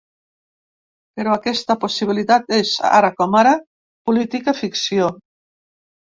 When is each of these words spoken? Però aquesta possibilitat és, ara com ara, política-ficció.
Però 1.19 1.35
aquesta 1.39 1.75
possibilitat 1.83 2.49
és, 2.57 2.73
ara 3.01 3.13
com 3.21 3.39
ara, 3.43 3.53
política-ficció. 4.11 5.13